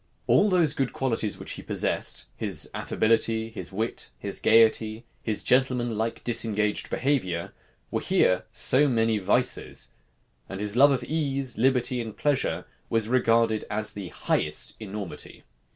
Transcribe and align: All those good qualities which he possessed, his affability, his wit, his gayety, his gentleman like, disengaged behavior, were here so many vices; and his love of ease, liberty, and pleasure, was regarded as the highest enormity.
All 0.25 0.49
those 0.49 0.73
good 0.73 0.93
qualities 0.93 1.37
which 1.37 1.51
he 1.51 1.61
possessed, 1.61 2.25
his 2.35 2.67
affability, 2.73 3.51
his 3.51 3.71
wit, 3.71 4.09
his 4.17 4.39
gayety, 4.39 5.05
his 5.21 5.43
gentleman 5.43 5.95
like, 5.95 6.23
disengaged 6.23 6.89
behavior, 6.89 7.53
were 7.91 8.01
here 8.01 8.45
so 8.51 8.87
many 8.87 9.19
vices; 9.19 9.91
and 10.49 10.59
his 10.59 10.75
love 10.75 10.89
of 10.89 11.03
ease, 11.03 11.55
liberty, 11.55 12.01
and 12.01 12.17
pleasure, 12.17 12.65
was 12.89 13.09
regarded 13.09 13.63
as 13.69 13.91
the 13.93 14.07
highest 14.07 14.75
enormity. 14.79 15.43